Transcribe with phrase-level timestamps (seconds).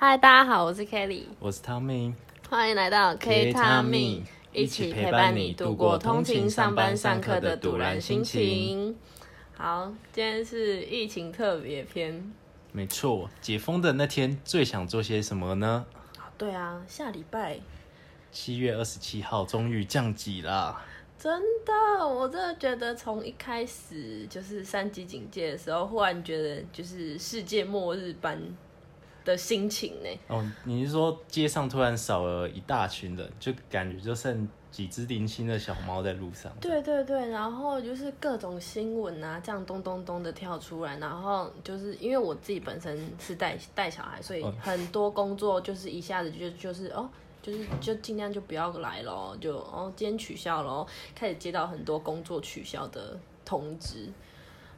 [0.00, 2.14] 嗨，大家好，我是 Kelly，我是 Tommy，
[2.48, 4.22] 欢迎来到 K Tommy，
[4.52, 8.96] 一起陪伴你度过通勤、上班、上课的堵然心情。
[9.56, 12.32] 好，今天是疫情特别篇。
[12.70, 15.84] 没错，解封的那天最想做些什么呢？
[16.38, 17.58] 对啊，下礼拜
[18.30, 20.80] 七月二十七号终于降级啦。
[21.18, 28.40] 真的，我真的觉得从一开始就是三级警戒的时候，忽然觉得就是世界末日般
[29.28, 30.08] 的心情呢。
[30.28, 36.50] 哦，你是说街上突然少了一大群人，就感觉就剩几只零星的小猫在路上？
[36.60, 47.08] 对对对，然后就是各种新闻啊，这样咚咚咚的跳出来，然后就是因为我自己本身是带带小孩，所以很多工作就是一下子就就是哦。
[47.40, 54.10] 就是就尽量就不要来咯，就哦今天取消咯，开始接到很多工作取消的通知，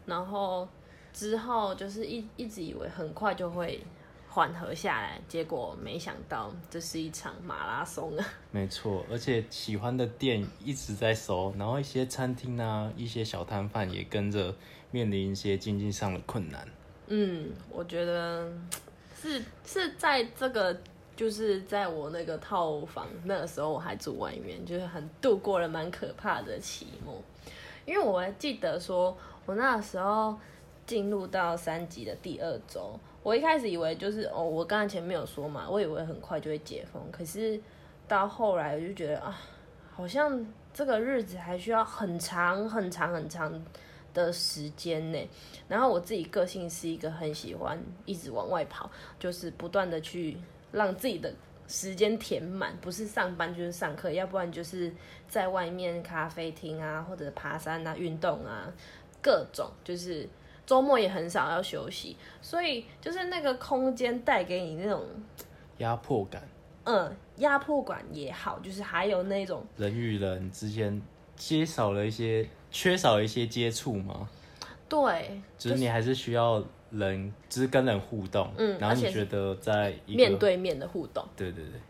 [0.04, 0.68] 然后
[1.10, 3.82] 之后就是一一直以为很快就会
[4.30, 8.24] 缓和下来，结果没想到这是一场马拉松啊！
[8.50, 14.54] 没错，而且喜欢的店一直在收，然后一些餐厅啊，一些小摊贩也跟着
[14.90, 16.66] 面临一些经济上的困难。
[17.08, 18.50] 嗯，我觉得
[19.20, 20.74] 是是在这个。
[21.16, 27.22] 就是在我那个套房那个时候，我还住外面，就是很度过了蛮可怕的期末。
[27.84, 29.14] 因为我还记得说，
[29.44, 30.34] 我那时候
[30.86, 37.60] 进入到三级的第二周，我一开始以为就是哦，我刚才前面有说嘛，我以为很快就会解封，可是
[38.08, 39.40] 到后来我就觉得啊，
[39.92, 43.52] 好像这个日子还需要很长很长很长
[44.14, 45.28] 的时间呢。
[45.68, 50.36] 然后我自己个性是一个很喜欢一直往外跑，就是不断的去。
[50.72, 51.34] 让自己的
[51.66, 54.94] 时间填满，不是上班就是上课，要不然就是
[55.26, 58.72] 在外面咖啡厅啊，或者爬山啊、运动啊，
[59.20, 60.28] 各种就是
[60.70, 65.04] 周末也很少要休息，所以就是那个空间带给你那种
[65.78, 66.40] 压迫感。
[66.84, 71.02] 嗯，压迫感也好，就是还有那种人与人之间
[71.36, 74.28] 缺少了一些，缺少了一些接触吗？
[74.88, 76.62] 对，就是你还是需要。
[76.92, 81.80] 人只、就是跟人互动，嗯，然后你觉得在面对面的互动，对对对，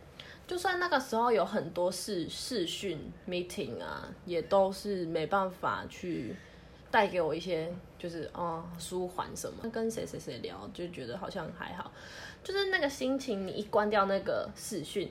[0.47, 6.37] 就算那个时候有很多视视讯 meeting 啊，也都是没办法去
[6.91, 9.69] 带给我一些就是哦舒缓什么。
[9.71, 11.91] 跟谁谁谁聊就觉得好像还好，
[12.43, 15.11] 就是那个心情，你一关掉那个视讯，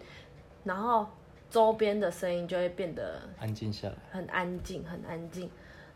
[0.63, 1.07] 然后
[1.49, 5.49] 周边的声音就会变得安静下来，很安静，很安静，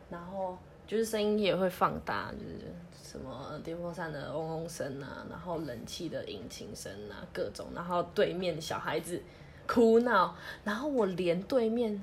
[0.09, 0.57] 然后。
[0.85, 2.59] 就是声音也会放大，就是
[3.01, 9.19] 什么电风扇的嗡嗡声啊，然后冷气的引擎声啊，各种，然后对面的小孩子
[9.65, 10.35] 哭闹，
[10.65, 11.99] 然后我连对面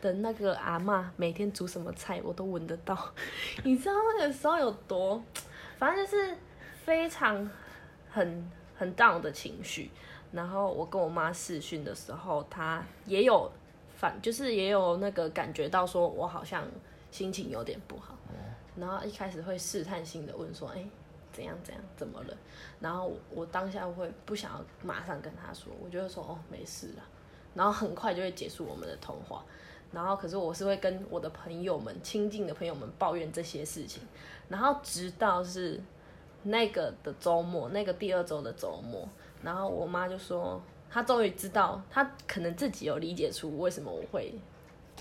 [0.00, 2.96] 的那个阿妈每天煮什么菜我都闻得到，
[3.64, 5.22] 你知道那个时候有多，
[5.78, 6.36] 反正就是
[6.84, 7.48] 非常
[8.10, 9.90] 很很 down 的情绪。
[10.32, 13.50] 然后我跟我妈视讯的时候，她也有
[13.96, 16.64] 反，就是也有那个感觉到说我好像。
[17.12, 18.16] 心情有点不好，
[18.76, 20.84] 然后一开始会试探性的问说：“哎，
[21.32, 22.36] 怎样怎样，怎么了？”
[22.78, 27.02] 然后我当下会不想要马上跟她说，我就会说：“哦，没事了。”
[27.52, 29.44] 然后很快就会结束我们的通话。
[29.92, 34.02] 然后可是我是会跟我的朋友们、亲近的朋友们抱怨这些事情。
[34.48, 35.80] 然后直到是
[36.42, 39.08] 那个的周末，那个第二周的周末，
[39.42, 44.34] 然后我妈就说：“她终于知道，她可能自己有理解出为什么我会。”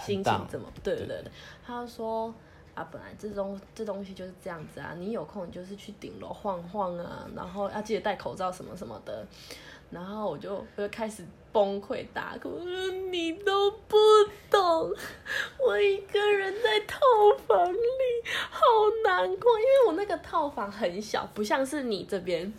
[0.06, 0.66] 心情怎么？
[0.82, 1.22] 对对对，
[1.66, 2.34] 他说
[2.74, 9.28] 啊，本来这东这东西就是这样子啊，你有空你就是去顶楼晃晃啊，然后要记得戴口罩什么什么的，
[9.92, 12.60] 然后我就我就开始崩溃大哭，
[13.12, 13.98] 你都不
[14.50, 14.94] 懂，
[15.60, 17.00] 我一个人在套
[17.48, 17.78] 房里
[18.50, 18.62] 好
[19.04, 22.54] 难过，因为我那个套房很小，不像是你这边，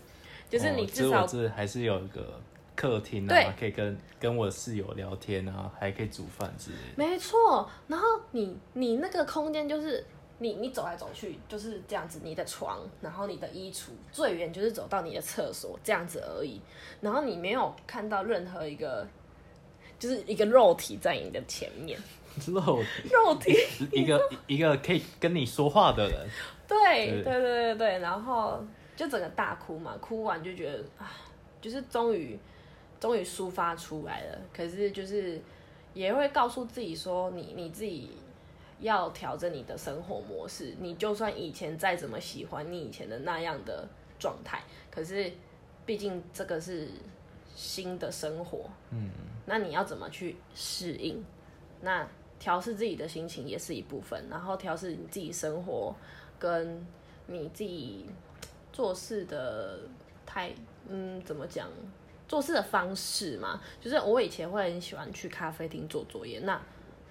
[0.49, 2.41] 就是你至少、哦、这还是有一个。
[2.77, 6.95] 客厅啊，可以跟跟我室友聊天啊，还可以煮饭之类的。
[6.97, 10.03] 没错，然后你你那个空间就是
[10.41, 16.61] 你你走来走去就是这样子，你的床，然后你的衣橱，最远就是走到你的厕所这样子而已。
[17.01, 19.07] 然后你没有看到任何一个，
[19.99, 21.97] 就是一个肉体在你的前面。
[22.47, 23.55] 肉体肉体
[23.93, 26.29] 一个一个可以跟你说话的人。
[26.67, 28.65] 对对对对对，然后
[28.97, 31.13] 就整个大哭嘛，哭完就觉得啊，
[31.61, 32.37] 就是终于。
[33.01, 35.41] 终于抒发出来了，可是就是
[35.95, 38.11] 也会告诉自己说你，你你自己
[38.81, 40.75] 要调整你的生活模式。
[40.81, 43.89] 你就算以前再怎么喜欢你以前的那样的
[44.19, 45.31] 状态，可是
[45.87, 46.89] 毕竟这个是
[47.55, 49.11] 新的生活，嗯，
[49.47, 51.25] 那你要怎么去适应？
[51.81, 52.07] 那
[52.39, 55.95] 调试自己的心情也是一部分，然后调试你自己生活
[56.39, 56.87] 跟
[57.27, 58.07] 你自己
[58.73, 59.81] 做事的
[60.25, 60.53] 太
[60.89, 61.69] 嗯，怎么讲？
[62.29, 66.39] 做事的方式嘛，就是我以前会很喜欢去咖啡厅做作业。
[66.39, 66.63] 那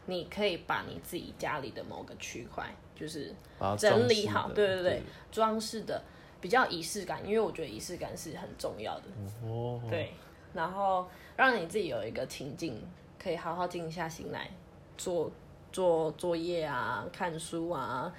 [0.10, 3.34] 你可以把你自己家里的某个区块，就是
[3.78, 6.02] 整理好，对对对，装饰的
[6.42, 9.04] 比较仪式感，因为我觉得仪式感是很重要的。
[9.44, 10.14] 哦，对，
[10.54, 11.08] 然后
[11.38, 12.82] 让你自己有一个情境，
[13.22, 14.50] 可以好好静下心来
[14.98, 15.32] 做
[15.72, 18.12] 做作业啊，看书啊。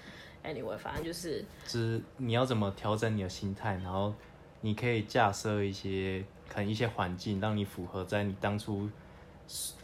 [0.42, 4.14] Anyway，反正就是，就是你要怎么调整你的心态，然后
[4.62, 6.24] 你可以架设一些。
[6.52, 8.90] 可能一些环境让你符合在你当初，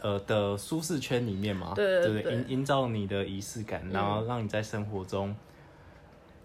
[0.01, 5.35] 呃的舒适圈里面嘛，对对对，营营造你的仪式感，然后让你在生活中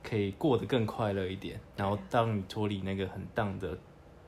[0.03, 3.77] 可以过得更快乐一点，然后当你脱离那个很荡的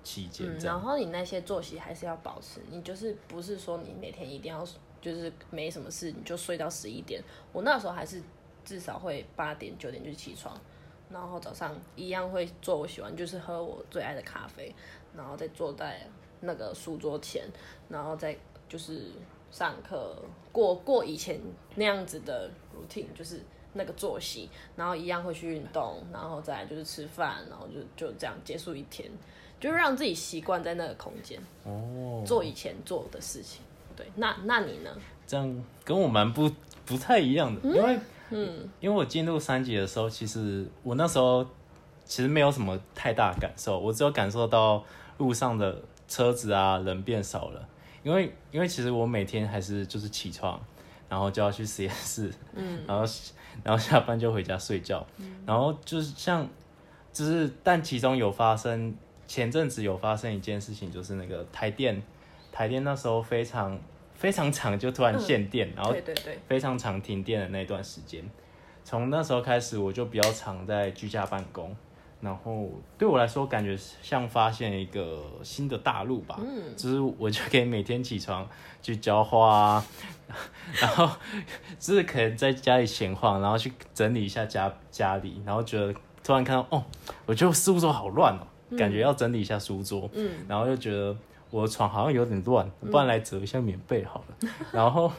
[0.03, 4.67] 期间，嗯，然后你那些作息还是要保持，你就是不是说你每天一定要
[5.01, 8.23] 就是没什么事你就睡到十一点，我那时候还是
[8.65, 10.57] 至少会八点九点就起床，
[11.11, 14.75] 然后早上一样会做我喜欢就是喝我最爱的咖啡。
[15.17, 16.05] 然后再坐在
[16.41, 17.45] 那个书桌前，
[17.89, 18.37] 然后再
[18.75, 19.03] 就是
[19.53, 20.17] 上课，
[20.51, 21.41] 过过以前
[21.77, 23.41] 那样子的 routine，就是
[23.75, 29.09] 那个作息，然后一样会去运动，然后再来就是吃饭，然后就就这样结束一天，
[29.61, 33.63] 就是让自己习惯在那个空间哦，做以前做的事情。
[33.95, 34.91] 对，那那你呢？
[35.25, 36.51] 这样跟我蛮不
[36.85, 37.99] 不太一样的，嗯、因为
[38.31, 41.47] 嗯，因为我进入三级的时候，其实我那时候
[42.05, 44.85] 其实没有什么太大感受，我只有感受到。
[45.17, 47.69] 路上的车子啊，人变少了，
[48.05, 50.63] 因为因为其实我每天还是就是起床，
[51.09, 53.05] 然后就要去实验室，嗯，然后
[53.65, 56.47] 然后下班就回家睡觉，嗯，然后就是像，
[57.13, 58.95] 就是但其中有发生，
[59.27, 62.01] 前阵子有发生一件事情，就是那个台电，
[62.53, 63.77] 台电那时候非常
[64.15, 68.23] 非常长，就突然限电，嗯，然后对对对，非常长停电的那段时间，
[68.85, 71.75] 从那时候开始我就比较常在居家办公。
[72.25, 76.41] 然后对我来说，感觉像发现一个新的大陆吧。
[76.41, 78.49] 嗯，就是我就可以每天起床
[78.81, 79.87] 去浇花啊，
[80.81, 81.09] 然后
[81.79, 85.95] 就是可能在家里闲晃，然后去整理一下家家里，然后觉得
[86.25, 86.83] 突然看到哦，
[87.27, 88.47] 我觉得书桌好乱哦，
[88.79, 90.09] 感觉要整理一下书桌。
[90.15, 91.15] 嗯，然后又觉得
[91.51, 94.37] 我的床好像有点乱，不然来折一下棉被好了。
[94.41, 95.13] 嗯、 然后，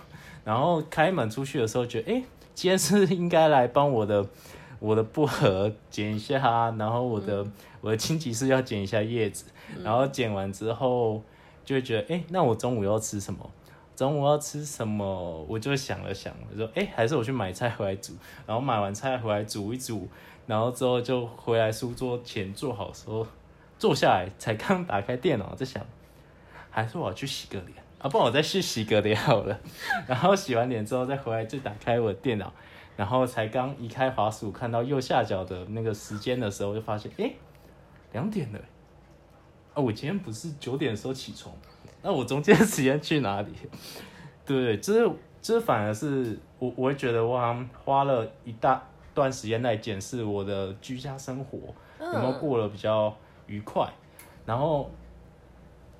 [0.44, 2.24] 然后开门出去的时候，觉得哎，
[2.56, 4.25] 今天是应该来帮我的。
[4.80, 6.39] 我的薄荷剪一下，
[6.77, 9.45] 然后我的、嗯、我的青棘是要剪一下叶子，
[9.75, 11.22] 嗯、然后剪完之后
[11.63, 13.50] 就会觉得，哎、欸，那我中午要吃什么？
[13.95, 15.45] 中午要吃什么？
[15.48, 18.13] 我就想了想，我说，哎、欸，还是我去买菜回来煮。
[18.45, 20.07] 然后买完菜回来煮一煮，
[20.45, 23.25] 然后之后就回来书桌前坐好时候，
[23.80, 25.81] 坐下来才刚打开电脑，在想，
[26.69, 28.10] 还是我要去洗个脸啊？
[28.10, 29.57] 不然我再去洗个脸好了。
[30.06, 32.51] 然后洗完脸之后再回来，就打开我的电脑。
[32.95, 37.31] 然后才刚移开滑鼠，看到右下角的那个时间的时候，就发现，哎，
[38.13, 38.59] 两点了。
[39.74, 41.53] 啊，我今天不是九点的时候起床，
[42.01, 43.51] 那我中间的时间去哪里？
[44.45, 45.12] 对，这
[45.42, 48.81] 这反而是我，我会觉得我花了一大
[49.13, 51.57] 段时间来检视我的居家生活
[52.00, 53.15] 有没有过得比较
[53.47, 53.88] 愉快，
[54.45, 54.89] 然后。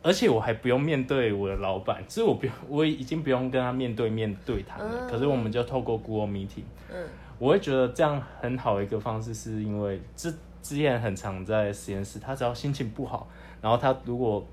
[0.06, 5.00] 而且我还不用面对我的老板，其实我不用，我已经不用跟他面对面对谈了。
[5.02, 6.62] 嗯、可是我们就透过 Google Meeting，
[6.94, 7.08] 嗯，
[7.40, 10.32] 我会觉得这样很好的一个方式，是因为之
[10.62, 13.28] 之前很常在实验室，他只要心情不好，
[13.60, 14.46] 然后他如果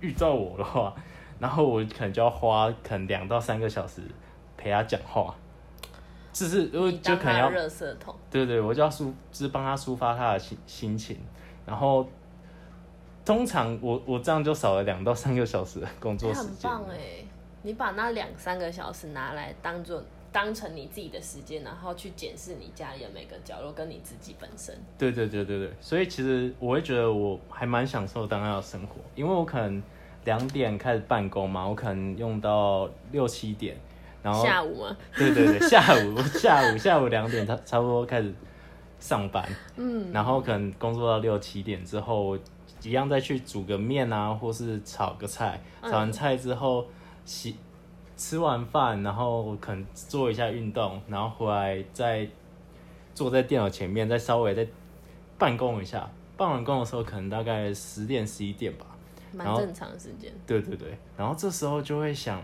[0.00, 0.94] 遇到我的话，
[1.38, 4.02] 然后我可能就要花可能两到三个小时
[4.58, 5.34] 陪他讲话，
[6.34, 11.16] 就是就就可能要热色桶，对对，我就要抒，就是帮他抒发他的心心情，
[11.64, 12.06] 然后。
[13.28, 16.48] 通常我我这样就少了两到三个小时的工作时间。
[16.48, 17.22] 很棒哎！
[17.60, 24.74] 你把那两三个小时拿来当做当成你自己的时间，然后去检视你家里的每个角落跟你自己本身。
[24.96, 29.82] 对对对对对，所以其实我会觉得我还蛮享受当下的生活，因为我可能
[30.24, 33.76] 两点开始办公嘛，我可能用到六七点，
[34.22, 34.96] 然后下午吗？
[35.14, 38.32] 对对对，下午 下午下午两点差差不多开始
[38.98, 42.38] 上班，嗯，然后可能工作到六七点之后。
[42.82, 45.60] 一样再去煮个面啊，或是炒个菜。
[45.82, 46.86] 炒完菜之后
[47.24, 47.56] 洗，
[48.16, 52.28] 吃完饭，然后可能做一下运动，然后回来再
[53.14, 54.66] 坐在电脑前面，再稍微再
[55.38, 56.08] 办公一下。
[56.36, 58.86] 办完工的时候，可能大概十点十一点吧，
[59.32, 60.32] 蛮正常的时间。
[60.46, 62.40] 对对对，然后这时候就会想。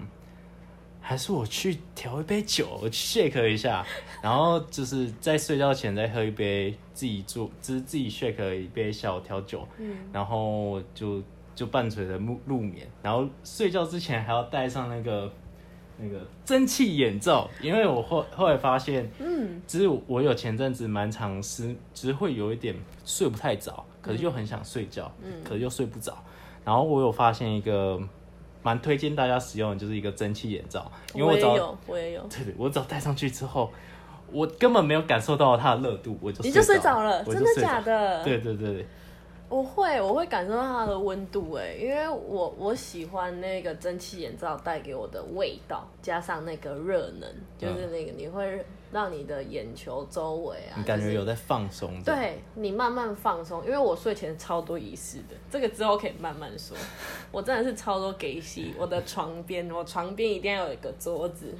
[1.06, 3.84] 还是我去调一杯酒，我去 shake 一下，
[4.23, 11.23] 然后就是在睡觉前再喝一杯自己做，就是自己 shake 一杯小调酒，嗯，然后就
[11.54, 15.30] 就伴随着入入眠，然后睡觉之前还要戴上那个
[15.99, 26.16] 那个蒸汽眼罩，因为我后后来发现，嗯，其实我有前阵子蛮常失，只是会有一点睡不太着，可是又很想睡觉，嗯，可是又睡不着。
[26.64, 28.00] 然后我有发现一个
[28.64, 33.71] 蛮推荐大家使用的，就是一个蒸汽眼罩，因为我只要我也有，我也有， 对对，我只要戴上去之后，
[34.33, 38.25] 我根本没有感受到它的热度，我就你就睡着了，了，真的假的？
[38.25, 38.85] 对对对。
[39.48, 53.64] 我会，我会感受到它的温度哎，因为我我喜欢那个蒸汽眼罩带给我的味道，加上那个热能，就是那个你会让你的眼球周围啊，你感觉有在放松，就是，对你慢慢放松。
[53.64, 56.76] 因为我睡前超多仪式的，这个之后可以慢慢说。
[57.30, 61.54] 我真的是超多给戏，我的床边，我床边一定要有一个桌子。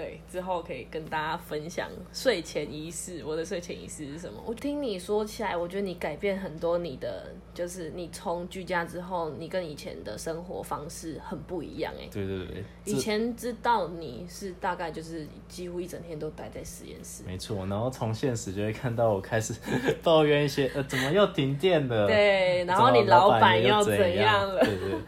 [0.00, 3.22] 对，之后可以跟大家分享睡前仪式。
[3.22, 4.42] 我的睡前仪式是什么？
[4.46, 6.78] 我听你说起来，我觉得你改变很多。
[6.78, 12.08] 你的就是你从居家之后，你跟以前的生活方式很不一样哎。
[12.10, 17.22] 对对对，以前知道你是大概就是几乎一整天都待在实验室。
[17.26, 19.52] 没错，然后从现实就会看到我开始
[20.02, 22.06] 抱怨一些呃，怎么又停电了？
[22.06, 24.60] 对，然后你老板又怎样了？
[24.64, 24.98] 对对。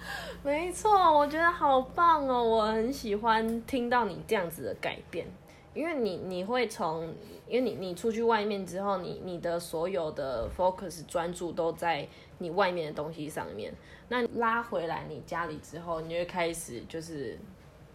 [0.45, 2.43] 没错，我觉得好棒哦！
[2.43, 5.27] 我很喜欢听到你这样子的改变，
[5.73, 7.15] 因为你你会从，
[7.47, 12.07] 因为你你出去外面之后，你你的所有的 focus 专注都在
[12.39, 13.73] 你外面的东西上面。
[14.09, 17.39] 那拉回来你家里之后，你就会开始就是，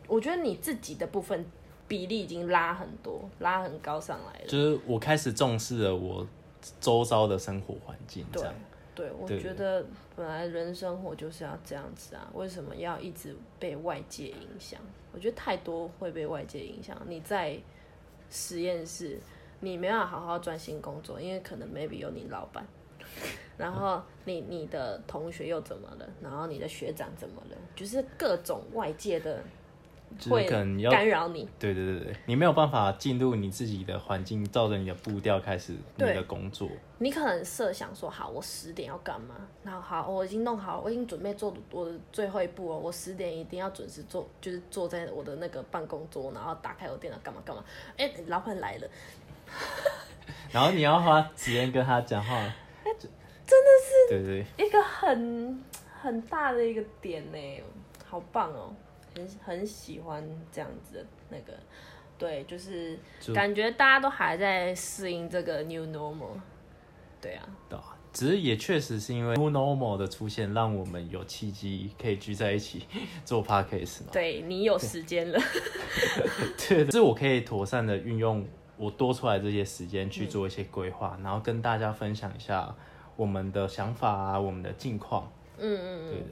[0.07, 1.45] 我觉得你自己的部分
[1.85, 4.47] 比例已经拉很多，拉很高上来了。
[4.47, 6.25] 就是我开始重视了我
[6.79, 8.53] 周遭的生活环境，这样。
[8.53, 8.76] 对，
[9.19, 9.85] 我觉得
[10.15, 14.79] 本来人生活就是要这样子啊，为什么要一直被外界影响？
[15.13, 16.99] 我觉得太多会被外界影响。
[17.07, 17.57] 你在
[18.29, 19.19] 实验室，
[19.59, 22.65] 你没办法好好专心工作，因为可能 maybe 有你老板，
[23.57, 26.09] 然后你你的同学又怎么了？
[26.21, 27.57] 然后你的学长怎么了？
[27.75, 29.43] 就是各种外界的。
[30.29, 36.67] 会干扰你，对对对对，你没有办法进入你自己的环境，照着你的步调开始你的工作。
[36.99, 39.35] 你可能设想说，好，我十点要干嘛？
[39.63, 42.77] 然后好，我已经弄好，我已经准备做我的最后一步了。
[42.77, 47.63] 我十点一定要准时坐，就是坐在我的那个办公桌，然后打开我电脑干嘛干嘛。
[47.97, 48.87] 哎，老板来了，
[50.51, 52.55] 然后你要花时间跟他讲话，哎，
[52.99, 55.63] 真的是对对，一个很
[56.01, 57.63] 很大的一个点呢，
[58.03, 58.73] 好棒哦。
[59.17, 61.53] 很很喜欢这样子的那个，
[62.17, 62.97] 对，就是
[63.33, 66.39] 感觉大家都还在适应这个 new normal，
[67.19, 72.85] 对啊，对啊，只是也确实是因为 new normal 的出现，让我们有契机可以聚在一起
[73.25, 74.09] 做 podcast 嘛。
[74.11, 75.39] 对，你有时间了，
[76.69, 78.45] 对，就是我可以妥善的运用
[78.77, 82.75] 我多出来这些时间去做一些规划，嗯，然后跟大家分享一下
[83.15, 85.31] 我们的想法啊，我们的近况。
[85.57, 86.09] 嗯嗯嗯。
[86.11, 86.27] 对对，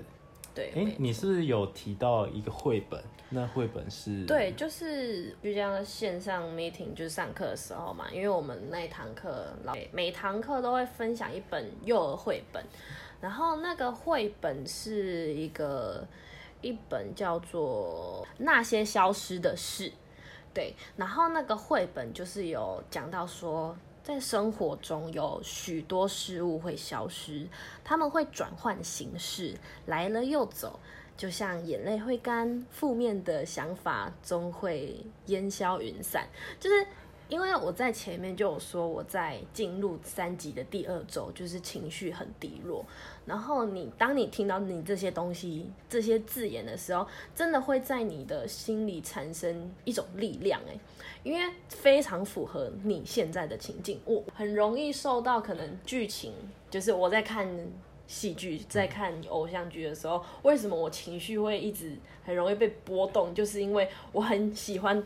[0.63, 3.01] 哎、欸，你是不是有提到一个绘本？
[3.29, 4.25] 那绘本是？
[4.25, 12.63] 对，就是就像线上 meeting，就是上课的时候嘛，因为我们那一堂课老每堂课都会分享一本幼儿绘本，
[13.19, 16.07] 然后那个绘本是一个
[16.62, 19.89] 一本叫做《那些消失的事》，
[20.53, 23.75] 对，然后那个绘本就是有讲到说。
[24.05, 27.47] 在生活中有许多事物会消失，
[27.83, 29.57] 他们会转换形式，
[29.88, 30.79] 来了又走，
[31.17, 36.27] 就像眼泪会干，负面的想法终会烟消云散，
[36.59, 36.85] 就是。
[37.27, 42.86] 因为我在前面就有说，我在进入三级的第二周，就是情绪很低落。
[43.25, 50.79] 然后你当你听到你这些东西、这些字眼的时候，真的会在你的心里产生一种力量，诶，
[51.24, 54.00] 因为非常符合你现在的情境。
[54.05, 56.32] 我很容易受到可能剧情，
[56.70, 57.50] 就是我在看
[58.05, 63.34] 戏剧、在看偶像剧的时候，为什么我情绪会一直很容易被波动？
[63.34, 65.03] 就是因为我很喜欢。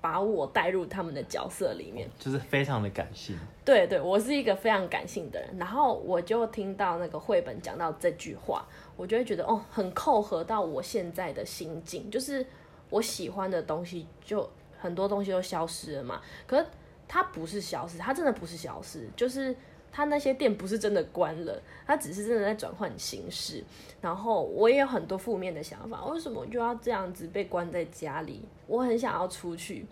[0.00, 3.38] 把我带入他们的角色里面，就是非常的感性。
[3.64, 5.58] 对对，我是一个非常感性的人。
[5.58, 8.66] 然后我就听到那个绘本讲到这句话，
[8.96, 12.10] 我就会觉得哦，很扣合到我现在的心境。
[12.10, 12.44] 就是
[12.88, 16.20] 我喜欢的东西，就很多东西都消失了嘛。
[16.46, 16.66] 可是
[17.06, 19.54] 它不是消失，它真的不是消失，就是。
[19.92, 23.62] 他那些店不是真的关了，他只是真的在转换形式。
[24.00, 28.40] 然后我也有很多负面的想法，为什么我就要这样子被关在家里？
[28.66, 29.84] 我很想要出去。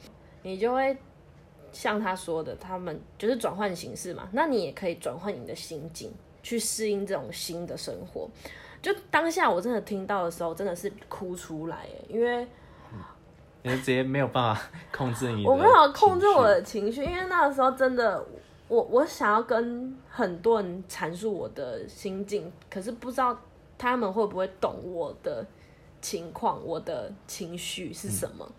[0.42, 0.96] 你就会
[1.72, 4.28] 像他说的，他们就是转换形式嘛。
[4.32, 6.10] 那你也可以转换你的心境，
[6.42, 8.30] 去适应这种新的生活。
[8.80, 12.46] 就当下我真的听到的时候，真的是哭出来，因为
[13.62, 18.24] 你直接没有办法控制你，我没有控制我的情绪，因为那个时候真的。
[18.68, 23.38] 我我想要跟很多人阐述我的心境，可是不知道
[23.76, 25.44] 他们会不会懂我的
[26.00, 28.52] 情况，我的情绪是什么，嗯，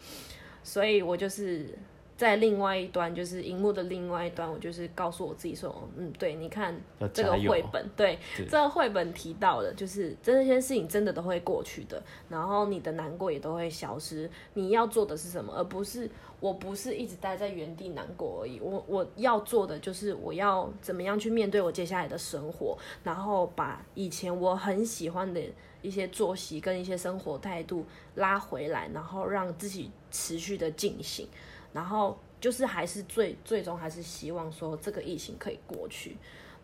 [0.63, 1.78] 所以我就是
[2.18, 6.75] 在另外一端，就是荧幕的另外一端，我就是告诉我自己说，嗯，对，你看
[7.13, 14.30] 这个绘本，对，对这个绘本提到的，就是这些事情真的都会过去的，然后你的难过也都会消失。
[14.56, 15.54] 你要做的是什么？
[15.56, 18.60] 而不是我不是一直待在原地难过而已。
[18.60, 25.41] 我我要做的就是我要怎么样去面对我接下来的生活，然后把以前我很喜欢的
[25.81, 31.27] 一些作息跟一些生活态度拉回来，然后让自己持续的进行。
[31.72, 36.17] 然后就是还是最最终还是希望说这个疫情可以过去，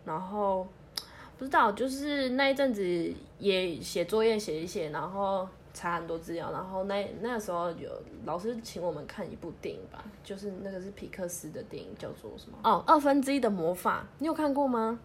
[0.03, 0.67] 然后
[1.37, 7.91] 不知道就是那一阵子也写作业写一写，然后查很多资料，然后那那时候有
[8.23, 12.57] 老师请我们看一部电影吧，就是那个是皮克斯的电影，叫做什么？
[12.63, 14.97] 哦，二分之一的魔法，你有看过吗？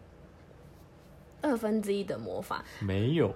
[1.42, 3.28] 二分之一的魔法没有。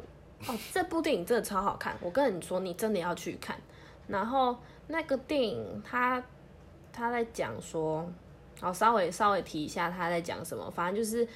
[0.46, 3.58] 哦，这部电影真的超好看，我跟你说，你真的要去看。
[4.06, 6.24] 然后那个电影它。
[6.96, 8.08] 他在讲说，
[8.60, 10.70] 好，稍微稍微提一下他在讲什么。
[10.70, 11.26] 反正就是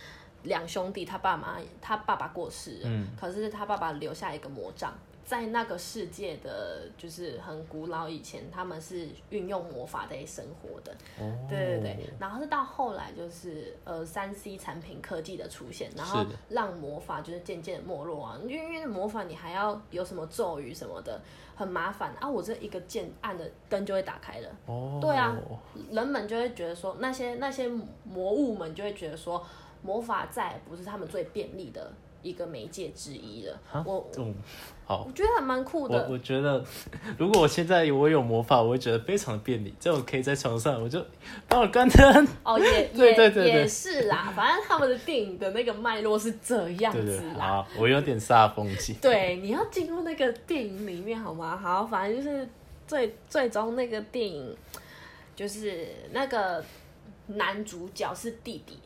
[0.44, 4.96] 两兄弟，他爸妈，他爸爸过世，嗯，可是他爸爸留下一个魔杖，
[5.28, 10.90] 在那个世界的就是很古老以前，他们是运用魔法在生活的。
[11.20, 12.10] 哦，对对对。
[12.18, 18.38] 然后是到后来就是呃三 C 产品科技的出现，然后让魔法就是渐渐的没落啊。
[18.42, 21.20] 因为因为魔法你还要有什么咒语什么的。
[21.58, 22.30] 很麻烦啊！
[22.30, 24.48] 我这一个键按的灯就会打开了。
[24.66, 25.02] 哦，oh.
[25.02, 25.36] 对啊，
[25.90, 27.68] 人们就会觉得说，那些那些
[28.04, 29.44] 魔物们就会觉得说，
[29.82, 33.58] 魔法再也不是他们最便利的一个媒介之一了。
[33.70, 34.34] 蛤我，嗯，
[34.86, 35.96] 好，我觉得还蛮酷的。
[36.08, 36.64] 我我觉得，
[37.18, 39.72] 如果我现在我有魔法，我会觉得非常的便利。
[39.78, 41.04] 这样我可以在床上，我就
[41.48, 42.28] 帮我关灯。
[42.42, 44.32] 哦，也 对对对，也是啦。
[44.34, 47.66] 反正他们的电影的那个脉络是这样子啦。
[47.78, 48.96] 我有点煞风景。
[49.00, 51.56] 对，你要进入那个电影里面好吗？
[51.56, 52.48] 好，反正就是
[52.86, 54.56] 最最终那个电影，
[55.36, 56.64] 就是那个
[57.26, 58.78] 男主角是弟弟。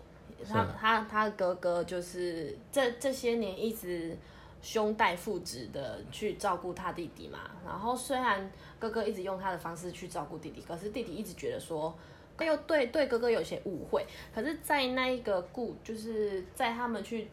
[0.48, 4.16] 他他他哥哥就是这这些年一直
[4.60, 11.96] 兄带父子的去照顾他弟弟嘛，然后虽然哥哥一直用他的方式去照顾弟弟，可是弟弟一直觉得说
[12.40, 17.28] 又对对哥哥有些误会，可是，在那一个故就是在他们去。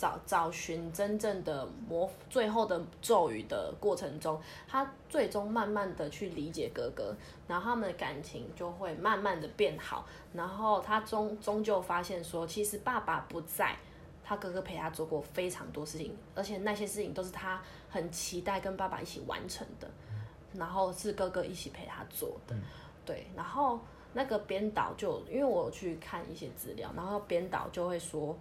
[0.00, 7.14] 找找寻真正的魔，最后的咒语的过程中，他最终慢慢的去理解哥哥，
[7.46, 13.76] 然后他们的感情就会慢慢的变好，然后他终终究发现说，其实爸爸不在，
[14.24, 19.86] 他哥哥陪他做过非常多事情，而且那些事情都是他很期待跟爸爸一起完成的，
[20.54, 22.56] 然后是哥哥一起陪他做的，
[23.04, 23.78] 对，然后
[24.14, 28.34] 那个编导就因为我去看一些资料，然后编导就会说。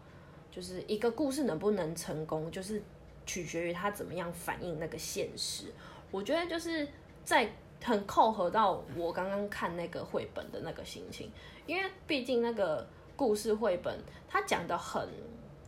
[0.55, 2.81] 就是一个故事能不能成功，就是
[3.25, 5.65] 取决于他怎么样反映那个现实。
[6.11, 6.87] 我觉得就是
[7.25, 7.49] 在
[7.83, 11.29] 很扣合到我刚刚看那个绘本的那个心情，
[11.67, 12.87] 因为毕竟那个
[13.17, 15.05] 故事绘本它讲的很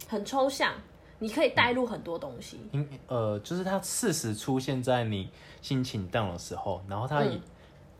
[0.07, 0.73] 很抽象，
[1.19, 2.61] 你可以带入很多东西。
[2.71, 5.29] 嗯，呃，就是它事实出现在你
[5.61, 7.37] 心情 down 的时候，然后它也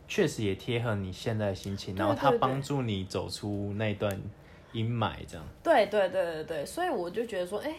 [0.08, 4.18] 确实也贴合你现在的心情，然后它帮助你走出那段。
[4.72, 7.76] 阴霾这样，对对对对对，所以我就觉得说，哎、欸，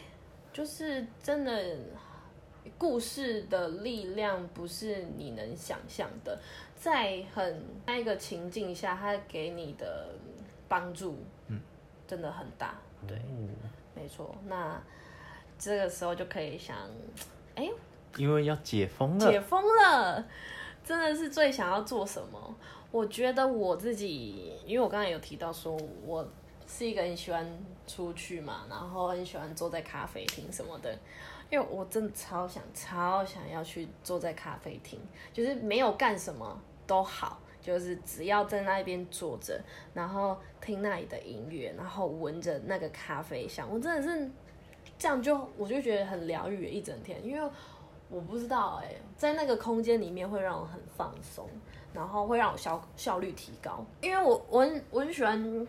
[0.52, 1.76] 就是真的，
[2.80, 6.40] 故事的力量不是你能想象的，
[6.76, 10.10] 在很那一个情境下，它给你的
[10.68, 11.62] 帮助，嗯，
[12.08, 12.74] 真的很大，
[13.04, 13.50] 嗯、对，嗯、
[13.94, 14.36] 没错。
[14.48, 14.82] 那
[15.60, 16.76] 这个时候就可以想，
[17.54, 17.72] 哎、欸，
[18.18, 20.26] 因为要解封了，解封了，
[20.84, 22.56] 真的是最想要做什么？
[22.90, 26.28] 我觉得我自己，因为我刚才有提到说我。
[26.72, 27.46] 是一个很喜欢
[27.88, 30.96] 出去嘛，然后很喜欢坐在咖啡厅什么的，
[31.50, 35.00] 因为我真的超想超想要去坐在咖啡厅，
[35.34, 39.60] 就是没有干什么都好，就是只要在那边坐着，
[39.96, 44.30] 然后听那里的音乐，然后闻着那个咖啡香，我真的是
[44.98, 47.52] 这样就我就觉得很疗愈一整天，因为
[48.10, 51.50] 我不知道哎、在那个空间里面会让我很放松，
[51.94, 55.68] 然后会让我效效率提高，因为我我很我很喜欢。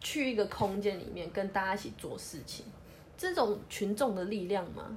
[0.00, 2.64] 去一个空间里面跟大家一起做事情，
[3.16, 4.96] 这种群众的力量嘛，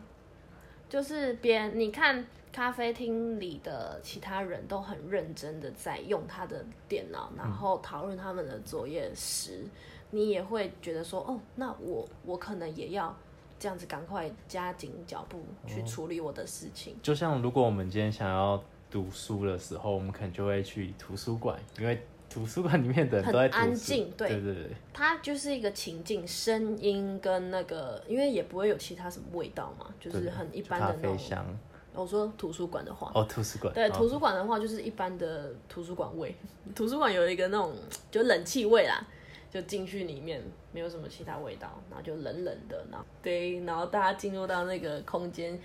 [0.87, 9.63] 就是别人你看咖啡厅里的其他人都很认真的在用他的电脑，然后讨论他们的作业时，
[10.11, 13.15] 你也会觉得说，哦，那我我可能也要
[13.57, 16.95] 这样子，赶快加紧脚步去处理我的事情。
[17.01, 21.99] 就像如果我们今天想要读书的时候，我们可能就会去图书馆，因为。
[22.29, 24.29] 图书馆里面的人都在很安静，对。
[24.29, 31.17] 对对对，它就是一个情境，声音跟那个，因为也不会有其他什么味道嘛，就是很一般的那种。
[31.17, 31.45] 香，
[31.93, 36.35] 我说图书馆的话，哦，图书馆，对，图书馆的话就是一般的图书馆味。
[36.75, 37.73] 图书馆有一个那种
[38.11, 39.05] 就冷气味啦，
[39.51, 45.59] 就进去里面没有什么其他味道，然后就冷冷的，然后对，然后大家进入到那个空间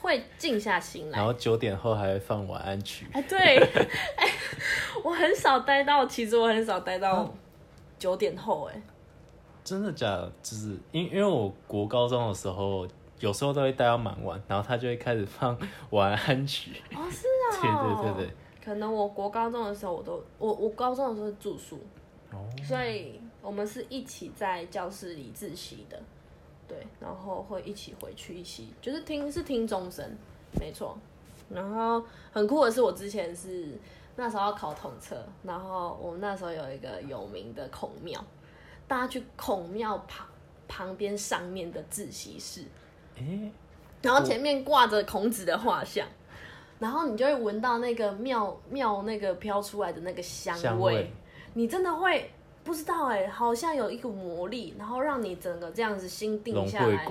[0.00, 3.06] 会静下心来，然后九点后还会放晚安曲。
[3.12, 3.38] 哎，对，
[4.16, 4.28] 哎，
[5.02, 7.32] 我很少待到，其实我很少待到
[7.98, 8.82] 九点后，哎。
[9.64, 10.32] 真的假的？
[10.42, 12.88] 就是因因为我国高中的时候，
[13.20, 15.58] 有时候都会待到蛮晚，然后他就会开始放
[15.90, 16.72] 晚安曲。
[16.94, 17.60] 哦，是啊。
[17.60, 18.34] 对对对对。
[18.64, 21.78] 可能我国高中的时候，我都我我高中的时候是住宿，
[22.30, 26.00] 哦，所以我们是一起在教室里自习的，
[26.68, 30.04] 对，然后会一起回去一起，就是听是听钟声，
[30.60, 30.96] 没错。
[31.48, 33.78] 然后很酷的是，我之前是
[34.14, 38.22] 那时候要考统测，然后我们那时候有一个有名的孔庙。
[38.86, 40.26] 大家去孔庙旁
[40.66, 42.62] 旁边上面的自习室，
[43.16, 43.52] 欸、
[44.00, 46.08] 然后前面挂着孔子的画像，
[46.78, 51.12] 然后你就会闻到那个庙庙那个飘出来的那个香味，香味
[51.52, 52.30] 你真的会
[52.68, 57.02] 不知道哎、欸，好像有一股魔力，然后让你整个这样子心定下来，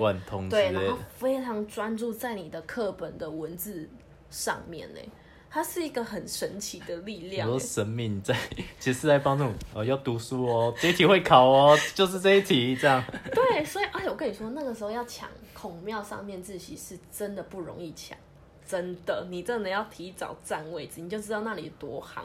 [0.48, 3.90] 对，然后非常专注在你的课本的文字
[4.30, 5.08] 上面呢、欸。
[5.50, 7.48] 它是一个很神奇的力量。
[7.48, 8.36] 很多神明在，
[8.78, 13.02] 其实是在帮助哦，要读书哦，这一题会考哦，就是这一题这样。
[13.34, 18.16] 对，所以而且我跟你说，那个时候要抢孔庙上面自习是真的不容易抢，
[18.64, 22.22] 真的，你真的要提早占位置，你就知道那里多夯。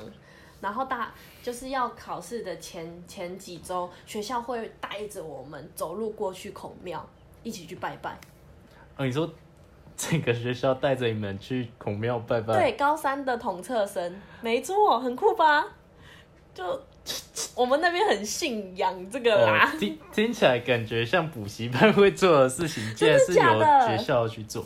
[0.63, 7.07] 然后大就是要考试的前前几周，学校会带着我们走路过去孔庙，
[7.43, 8.17] 一起去拜拜。
[8.97, 9.29] 哦，你说。
[9.95, 12.57] 这个学校带着你们去孔庙拜拜。
[12.57, 15.63] 对，高三的统测生，没错，很酷吧？
[16.51, 16.63] 就
[17.55, 19.71] 我们那边很信仰这个啦。
[19.71, 24.65] 哦、听听起来感觉像补习班会做的事情，竟然是由学校去做。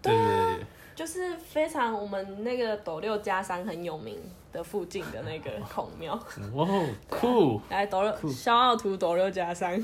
[0.00, 4.18] 对对对，就是非常我们那个斗六家商很有名
[4.52, 6.14] 的附近的那个 孔庙。
[6.54, 6.68] 哇，
[7.08, 7.60] 酷！
[7.70, 9.82] 来斗六，肖奥图斗六加三。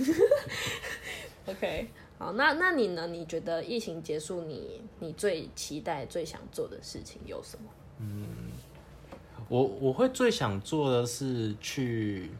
[1.46, 1.88] OK。
[2.18, 3.06] 好，那那你呢？
[3.06, 7.70] 你觉得疫情结束你，你你最期待、最想做的事情有什么？
[8.00, 8.26] 嗯，
[9.48, 12.30] 我我会最想做的是去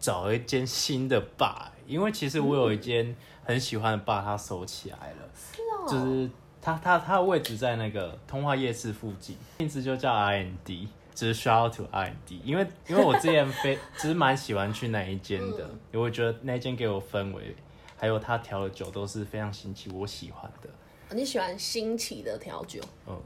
[0.00, 5.28] 找一间新的 bar，因为其实我有一间很喜欢的 bar，它收起来了。
[5.34, 5.86] 是哦。
[5.86, 6.30] 就是
[6.62, 17.56] 它它它的位置在那个通化夜市附近，名字就叫 R&D，就是 shout out to R&D，因为因为我之前非其实蛮喜欢去那一间的，嗯、因为我觉得那间给我氛围。
[17.98, 20.68] 还有他调的酒都是非常新奇，我喜欢的。
[21.16, 22.78] 你喜欢新奇的调酒？
[23.06, 23.18] 嗯，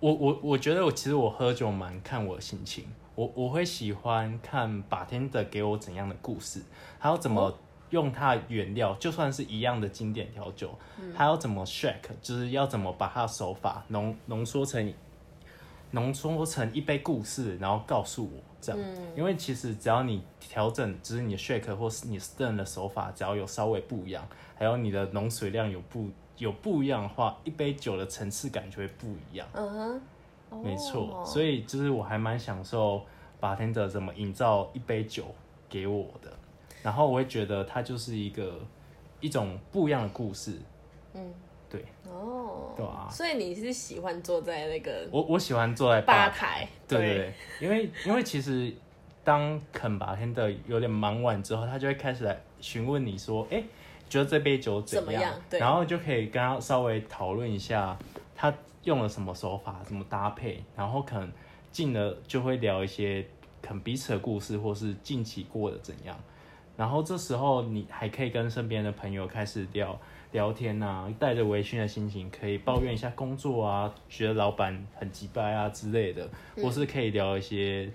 [0.00, 6.62] 我我我觉得我其实我喝酒蛮看我的心情，我我会喜欢看 bartender 给我怎样的故事，
[6.98, 7.58] 还有怎么
[7.90, 10.74] 用它的原料，就算是一样的经典调酒，
[11.14, 14.94] 还要怎么 shake，就是要怎么把它的手法浓浓缩成
[15.90, 18.42] 浓缩成一杯故事，然后告诉我。
[18.60, 29.46] 这样，因为其实只要你调整，就是你的 shake 或是你 stir 的手法，只要有稍微不一样，还有你的浓水量有不有不一样的话，一杯酒的层次感就会不一样。
[29.52, 30.00] 嗯
[30.50, 33.02] 哼，没错，所以就是我还蛮享受
[33.40, 35.26] bartender 怎么营造一杯酒
[35.68, 36.32] 给我的，
[36.82, 38.58] 然后我会觉得它就是一个
[39.20, 40.58] 一种不一样的故事。
[41.14, 41.32] 嗯。
[41.70, 41.84] 对。
[42.10, 48.72] 哦，对啊，所以你是喜欢坐在那个我我喜欢坐在吧台，对对对，因为因为其实
[49.22, 53.62] 当肯巴天的有点忙完之后，他就会开始来询问你说，哎，
[54.08, 55.22] 觉得这杯酒怎么样？
[55.22, 55.44] 怎么样？
[55.50, 57.96] 对，然后就可以跟他稍微讨论一下
[58.34, 58.52] 他
[58.84, 61.30] 用了什么手法，怎么搭配，然后可能
[61.70, 63.22] 进了就会聊一些
[63.60, 66.18] 可能彼此的故事，或是近期过得怎样，
[66.76, 69.98] 然后这时候你还可以跟身边的朋友开始聊。
[70.32, 77.90] 聊天啊，带着微醺的心情，可以抱怨一下工作啊，觉得老板很鸡掰啊之类的，嗯、或是可以聊一些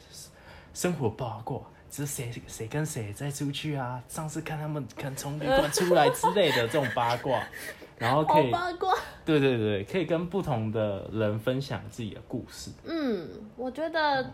[0.74, 7.44] 生活八卦，只是谁谁跟谁在出去啊，上次看他们可能从旅馆出来之类的这种八卦，
[8.00, 12.72] 然后可以八卦，对对对，可以跟不同的人分享自己的故事。
[12.84, 14.32] 嗯，我觉得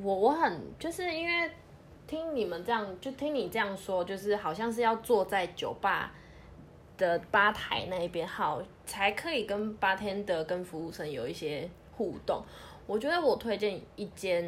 [0.00, 1.50] 我我很就是因为
[2.06, 6.12] 听你们这样，就听你这样说，就是好像是要坐在酒吧。
[7.00, 12.42] 的吧台那一边好，才可以跟八天的跟服务生有一些互动。
[12.86, 14.44] 我觉得我推荐一间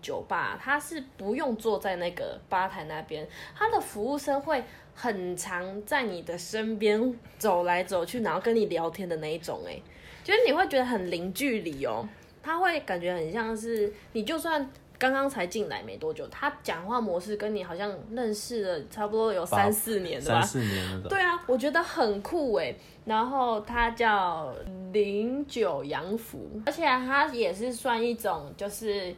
[0.00, 4.62] 酒吧，它是不用坐在那个吧台那边，它的服务生会
[4.94, 9.60] 很常在你的身边走来走去，然后跟你聊天的那一种。
[9.66, 9.80] 哎，
[10.22, 12.06] 就是你会觉得很零距离哦，
[12.42, 20.40] 他会感觉很像是你就算刚刚才进来没多久，他讲话模式跟你好像认识了差不多有三四年了吧？
[20.40, 21.02] 三四年。
[21.04, 22.74] 对啊，我觉得很酷哎。
[23.04, 24.52] 然后他叫
[24.92, 29.14] 零九洋服，而且他也是算一种，就是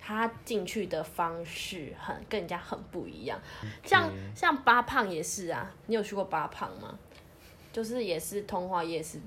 [0.00, 3.38] 他进去的方式很跟人家很不一样。
[3.84, 6.98] 像像八胖也是啊，你有去过八胖吗？
[7.72, 9.18] 就是也是通化夜市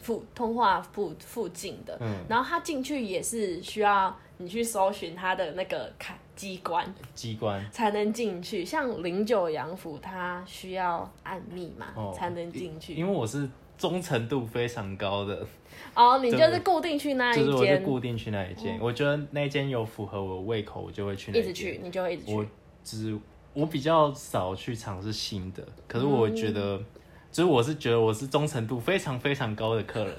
[0.00, 8.64] 附通化附附近的，嗯，然后他进去也是需要你去搜寻他的那个卡机关，机关才能进去。
[8.64, 12.94] 像零九洋服，它需要按密码、哦、才能进去。
[12.94, 15.46] 因为我是忠诚度非常高的
[15.94, 18.78] 哦，你就是固定去那一间，就是我是固定去那一间、哦。
[18.82, 22.34] 我觉得那间有符合我胃口，我就会去那一直去，你就会一直去。
[22.34, 22.46] 我
[22.82, 23.18] 只
[23.54, 26.76] 我比较少去尝试新的，可是我觉得。
[26.76, 26.86] 嗯
[27.34, 30.14] 所以我是觉得我是忠诚度非常非常高的客人，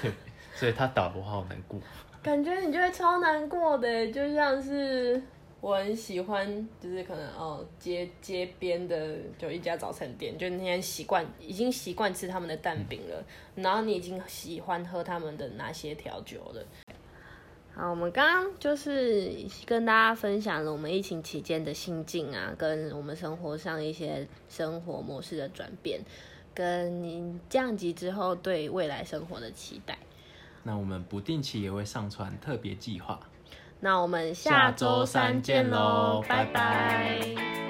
[0.00, 0.10] 对，
[0.54, 1.78] 所以他打的话好难过。
[2.22, 5.20] 感觉你就会超难过的，就像是
[5.60, 13.22] 我很喜欢，就是可能哦街街边的就一家早餐店，就那天习惯已经习惯吃他们的蛋饼了，
[13.56, 16.64] 嗯，然后你已经喜欢喝他们的哪些调酒了。
[17.74, 19.32] 好，我们刚刚就是
[19.66, 26.00] 跟大家分享了我们疫情期间的心境啊，跟我们生活上一些生活模式的转变。
[26.54, 29.98] 跟您降级之后对未来生活的期待。
[30.64, 33.20] 那我们不定期也会上传特别计划。
[33.80, 37.20] 那我们下周三见喽，拜拜。
[37.20, 37.63] 拜拜。